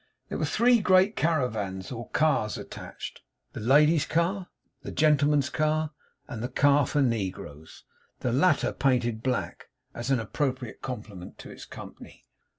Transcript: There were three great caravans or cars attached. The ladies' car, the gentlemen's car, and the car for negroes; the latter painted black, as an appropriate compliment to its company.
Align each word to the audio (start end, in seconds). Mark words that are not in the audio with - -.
There 0.29 0.39
were 0.39 0.45
three 0.45 0.79
great 0.79 1.15
caravans 1.15 1.91
or 1.91 2.09
cars 2.09 2.57
attached. 2.57 3.21
The 3.53 3.59
ladies' 3.59 4.07
car, 4.07 4.47
the 4.81 4.91
gentlemen's 4.91 5.51
car, 5.51 5.91
and 6.27 6.41
the 6.41 6.49
car 6.49 6.87
for 6.87 7.03
negroes; 7.03 7.83
the 8.21 8.33
latter 8.33 8.73
painted 8.73 9.21
black, 9.21 9.69
as 9.93 10.09
an 10.09 10.19
appropriate 10.19 10.81
compliment 10.81 11.37
to 11.37 11.51
its 11.51 11.65
company. 11.65 12.25